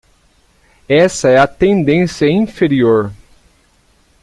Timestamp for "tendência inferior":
1.45-3.13